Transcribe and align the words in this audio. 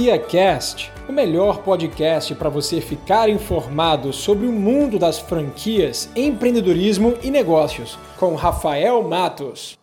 Cast, 0.00 0.90
o 1.06 1.12
melhor 1.12 1.62
podcast 1.62 2.34
para 2.34 2.48
você 2.48 2.80
ficar 2.80 3.28
informado 3.28 4.14
sobre 4.14 4.46
o 4.46 4.52
mundo 4.52 4.98
das 4.98 5.18
franquias, 5.18 6.08
empreendedorismo 6.16 7.18
e 7.22 7.30
negócios, 7.30 7.98
com 8.18 8.34
Rafael 8.34 9.02
Matos. 9.02 9.78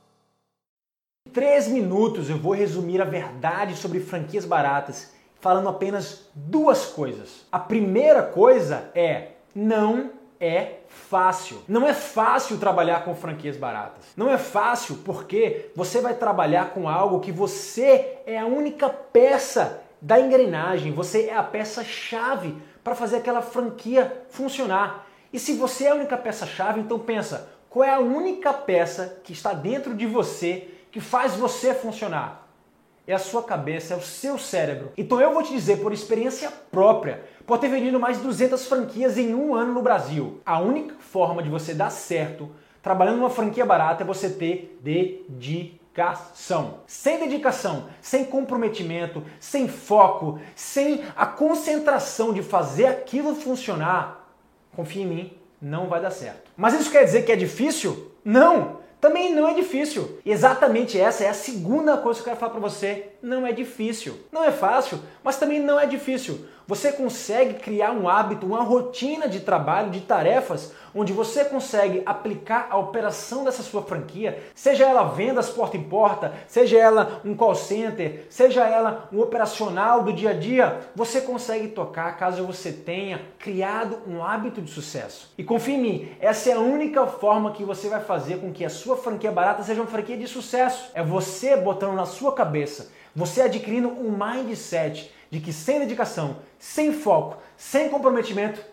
Em 1.28 1.32
três 1.32 1.68
minutos 1.68 2.32
eu 2.32 2.38
vou 2.38 2.54
resumir 2.54 3.00
a 3.00 3.06
verdade 3.06 3.76
sobre 3.76 4.00
franquias 4.00 4.44
baratas, 4.44 5.14
falando 5.40 5.70
apenas 5.70 6.28
duas 6.34 6.88
coisas. 6.88 7.46
A 7.52 7.60
primeira 7.60 8.24
coisa 8.24 8.90
é 8.96 9.34
não 9.54 10.10
é 10.40 10.78
fácil. 10.88 11.62
Não 11.68 11.88
é 11.88 11.94
fácil 11.94 12.58
trabalhar 12.58 13.06
com 13.06 13.14
franquias 13.14 13.56
baratas. 13.56 14.06
Não 14.18 14.32
é 14.32 14.38
fácil 14.40 14.98
porque 15.06 15.70
você 15.76 16.02
vai 16.02 16.16
trabalhar 16.16 16.72
com 16.72 16.90
algo 16.90 17.20
que 17.20 17.32
você 17.32 18.18
é 18.26 18.40
a 18.40 18.48
única 18.48 18.90
peça 18.90 19.86
da 20.02 20.20
engrenagem, 20.20 20.92
você 20.92 21.26
é 21.26 21.36
a 21.36 21.44
peça-chave 21.44 22.56
para 22.84 22.96
fazer 22.96 23.18
aquela 23.18 23.42
franquia 23.42 24.24
funcionar. 24.30 25.08
E 25.32 25.40
se 25.40 25.54
você 25.54 25.86
é 25.86 25.92
a 25.92 25.96
única 25.96 26.18
peça-chave, 26.18 26.80
então 26.80 27.00
pensa, 27.00 27.50
qual 27.70 27.84
é 27.84 27.94
a 27.94 28.00
única 28.00 28.54
peça 28.54 29.20
que 29.24 29.34
está 29.34 29.54
dentro 29.54 29.94
de 29.94 30.06
você 30.06 30.70
que 30.92 31.00
faz 31.00 31.36
você 31.36 31.74
funcionar? 31.74 32.48
É 33.06 33.14
a 33.14 33.20
sua 33.20 33.44
cabeça, 33.44 33.94
é 33.94 33.98
o 33.98 34.02
seu 34.02 34.38
cérebro. 34.38 34.92
Então 34.98 35.22
eu 35.22 35.34
vou 35.34 35.44
te 35.44 35.54
dizer 35.54 35.82
por 35.82 35.94
experiência 35.94 36.52
própria, 36.72 37.24
por 37.46 37.58
ter 37.58 37.70
vendido 37.70 38.00
mais 38.00 38.18
de 38.18 38.24
200 38.24 38.68
franquias 38.68 39.18
em 39.18 39.34
um 39.34 39.56
ano 39.56 39.74
no 39.74 39.82
Brasil. 39.82 40.42
A 40.46 40.60
única 40.60 40.96
forma 41.00 41.42
de 41.42 41.50
você 41.50 41.74
dar 41.74 41.90
certo 41.90 42.50
trabalhando 42.82 43.18
numa 43.18 43.30
franquia 43.30 43.66
barata 43.66 44.04
é 44.04 44.06
você 44.06 44.30
ter 44.30 44.78
dedicação 44.82 45.87
dedicação. 45.98 46.82
Sem 46.86 47.20
dedicação, 47.20 47.90
sem 48.00 48.24
comprometimento, 48.24 49.24
sem 49.40 49.68
foco, 49.68 50.40
sem 50.56 51.04
a 51.16 51.26
concentração 51.26 52.32
de 52.32 52.44
fazer 52.44 52.86
aquilo 52.86 53.34
funcionar, 53.34 54.32
confia 54.76 55.04
em 55.04 55.08
mim, 55.08 55.38
não 55.60 55.88
vai 55.88 56.00
dar 56.00 56.12
certo. 56.12 56.52
Mas 56.56 56.80
isso 56.80 56.92
quer 56.92 57.04
dizer 57.04 57.24
que 57.24 57.32
é 57.32 57.36
difícil? 57.36 58.12
Não! 58.24 58.86
Também 59.00 59.34
não 59.34 59.48
é 59.48 59.54
difícil. 59.54 60.20
Exatamente 60.26 61.00
essa 61.00 61.24
é 61.24 61.30
a 61.30 61.34
segunda 61.34 61.98
coisa 61.98 62.20
que 62.20 62.22
eu 62.22 62.32
quero 62.32 62.40
falar 62.40 62.52
para 62.52 62.62
você. 62.62 63.10
Não 63.22 63.46
é 63.46 63.52
difícil. 63.52 64.18
Não 64.32 64.44
é 64.44 64.52
fácil, 64.52 65.00
mas 65.24 65.38
também 65.38 65.60
não 65.60 65.80
é 65.80 65.86
difícil. 65.86 66.48
Você 66.68 66.92
consegue 66.92 67.54
criar 67.54 67.94
um 67.94 68.10
hábito, 68.10 68.46
uma 68.46 68.62
rotina 68.62 69.30
de 69.30 69.40
trabalho, 69.40 69.90
de 69.90 70.02
tarefas, 70.02 70.74
onde 70.94 71.14
você 71.14 71.46
consegue 71.46 72.04
aplicar 72.06 72.68
a 72.70 72.78
operação 72.78 73.46
dessa 73.46 73.64
sua 73.64 73.84
franquia, 73.84 74.44
seja 74.54 74.84
ela 74.84 75.04
vendas 75.04 75.50
porta 75.50 75.78
em 75.78 75.84
porta, 75.84 76.34
seja 76.46 76.78
ela 76.78 77.22
um 77.24 77.34
call 77.36 77.56
center, 77.56 78.26
seja 78.30 78.68
ela 78.68 79.08
um 79.14 79.22
operacional 79.22 80.04
do 80.04 80.12
dia 80.12 80.32
a 80.32 80.34
dia, 80.34 80.82
você 80.94 81.22
consegue 81.22 81.70
tocar 81.70 82.18
caso 82.18 82.44
você 82.44 82.74
tenha 82.74 83.22
criado 83.40 84.00
um 84.06 84.22
hábito 84.22 84.62
de 84.62 84.70
sucesso. 84.70 85.32
E 85.38 85.46
confie 85.46 85.76
em 85.76 85.82
mim, 85.82 86.10
essa 86.20 86.50
é 86.50 86.54
a 86.54 86.60
única 86.60 87.08
forma 87.08 87.54
que 87.54 87.64
você 87.64 87.88
vai 87.88 88.02
fazer 88.02 88.42
com 88.42 88.52
que 88.52 88.66
a 88.66 88.70
sua 88.70 88.98
franquia 88.98 89.32
barata 89.32 89.64
seja 89.64 89.80
uma 89.80 89.88
franquia 89.88 90.18
de 90.18 90.28
sucesso. 90.28 90.92
É 90.94 91.02
você 91.02 91.56
botando 91.56 91.96
na 91.96 92.06
sua 92.06 92.34
cabeça, 92.34 92.92
você 93.18 93.42
adquirindo 93.42 93.90
um 93.90 94.16
mindset 94.16 95.12
de 95.32 95.40
que 95.40 95.52
sem 95.52 95.80
dedicação, 95.80 96.38
sem 96.60 96.94
foco, 96.94 97.42
sem 97.58 97.90
comprometimento, 97.90 98.64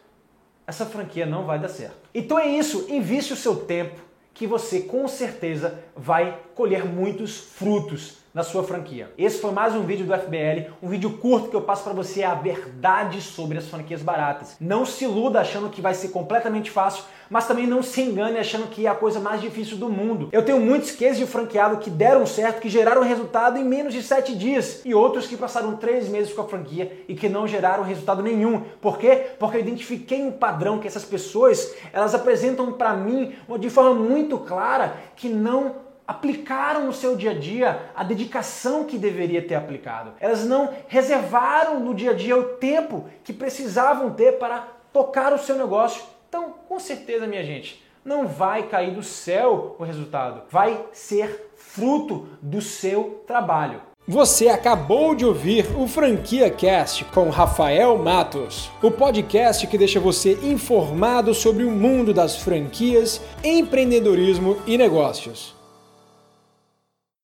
essa 0.66 0.84
franquia 0.84 1.24
não 1.24 1.46
vai 1.46 1.58
dar 1.58 1.70
certo. 1.70 1.96
Então 2.14 2.38
é 2.38 2.46
isso, 2.46 2.84
investe 2.90 3.32
o 3.32 3.36
seu 3.36 3.56
tempo 3.56 3.98
que 4.34 4.46
você 4.46 4.80
com 4.80 5.08
certeza 5.08 5.82
vai 5.96 6.38
colher 6.54 6.84
muitos 6.84 7.38
frutos 7.38 8.18
na 8.34 8.42
sua 8.42 8.64
franquia. 8.64 9.12
Esse 9.16 9.40
foi 9.40 9.52
mais 9.52 9.76
um 9.76 9.84
vídeo 9.84 10.04
do 10.04 10.12
FBL, 10.12 10.72
um 10.82 10.88
vídeo 10.88 11.18
curto 11.18 11.50
que 11.50 11.54
eu 11.54 11.62
passo 11.62 11.84
para 11.84 11.92
você 11.92 12.24
a 12.24 12.34
verdade 12.34 13.20
sobre 13.20 13.56
as 13.56 13.68
franquias 13.68 14.02
baratas. 14.02 14.56
Não 14.60 14.84
se 14.84 15.04
iluda 15.04 15.40
achando 15.40 15.70
que 15.70 15.80
vai 15.80 15.94
ser 15.94 16.08
completamente 16.08 16.68
fácil, 16.68 17.04
mas 17.30 17.46
também 17.46 17.64
não 17.64 17.80
se 17.80 18.02
engane 18.02 18.36
achando 18.36 18.66
que 18.66 18.86
é 18.86 18.90
a 18.90 18.94
coisa 18.94 19.20
mais 19.20 19.40
difícil 19.40 19.76
do 19.76 19.88
mundo. 19.88 20.30
Eu 20.32 20.44
tenho 20.44 20.58
muitos 20.58 20.90
cases 20.90 21.18
de 21.18 21.26
franqueado 21.26 21.76
que 21.76 21.88
deram 21.88 22.26
certo, 22.26 22.60
que 22.60 22.68
geraram 22.68 23.02
resultado 23.02 23.56
em 23.56 23.64
menos 23.64 23.94
de 23.94 24.02
7 24.02 24.34
dias, 24.34 24.82
e 24.84 24.92
outros 24.92 25.28
que 25.28 25.36
passaram 25.36 25.76
3 25.76 26.08
meses 26.08 26.32
com 26.32 26.40
a 26.40 26.48
franquia 26.48 27.04
e 27.06 27.14
que 27.14 27.28
não 27.28 27.46
geraram 27.46 27.84
resultado 27.84 28.20
nenhum. 28.20 28.62
Por 28.80 28.98
quê? 28.98 29.28
Porque 29.38 29.58
eu 29.58 29.60
identifiquei 29.60 30.20
um 30.20 30.32
padrão 30.32 30.80
que 30.80 30.88
essas 30.88 31.04
pessoas, 31.04 31.72
elas 31.92 32.16
apresentam 32.16 32.72
para 32.72 32.94
mim 32.94 33.32
de 33.60 33.70
forma 33.70 33.94
muito 33.94 34.38
clara 34.38 34.96
que 35.14 35.28
não 35.28 35.83
aplicaram 36.06 36.86
no 36.86 36.92
seu 36.92 37.16
dia 37.16 37.30
a 37.30 37.38
dia 37.38 37.90
a 37.94 38.04
dedicação 38.04 38.84
que 38.84 38.98
deveria 38.98 39.42
ter 39.42 39.54
aplicado. 39.54 40.12
Elas 40.20 40.44
não 40.44 40.70
reservaram 40.88 41.80
no 41.80 41.94
dia 41.94 42.10
a 42.10 42.14
dia 42.14 42.36
o 42.36 42.56
tempo 42.56 43.06
que 43.22 43.32
precisavam 43.32 44.10
ter 44.10 44.38
para 44.38 44.68
tocar 44.92 45.32
o 45.32 45.38
seu 45.38 45.56
negócio. 45.56 46.02
Então, 46.28 46.54
com 46.68 46.78
certeza, 46.78 47.26
minha 47.26 47.44
gente, 47.44 47.82
não 48.04 48.26
vai 48.26 48.64
cair 48.64 48.92
do 48.92 49.02
céu 49.02 49.76
o 49.78 49.84
resultado, 49.84 50.42
vai 50.50 50.84
ser 50.92 51.50
fruto 51.56 52.28
do 52.42 52.60
seu 52.60 53.22
trabalho. 53.26 53.80
Você 54.06 54.48
acabou 54.48 55.14
de 55.14 55.24
ouvir 55.24 55.66
o 55.78 55.88
Franquia 55.88 56.50
Cast 56.50 57.06
com 57.06 57.30
Rafael 57.30 57.96
Matos, 57.96 58.70
o 58.82 58.90
podcast 58.90 59.66
que 59.66 59.78
deixa 59.78 59.98
você 59.98 60.38
informado 60.42 61.32
sobre 61.32 61.64
o 61.64 61.70
mundo 61.70 62.12
das 62.12 62.36
franquias, 62.36 63.18
empreendedorismo 63.42 64.58
e 64.66 64.76
negócios. 64.76 65.53